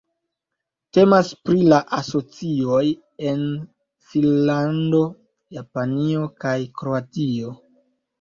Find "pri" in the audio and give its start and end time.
1.49-1.57